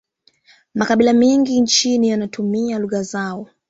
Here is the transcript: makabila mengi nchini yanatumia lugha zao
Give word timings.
makabila 0.75 1.13
mengi 1.13 1.59
nchini 1.61 2.09
yanatumia 2.09 2.79
lugha 2.79 3.03
zao 3.03 3.47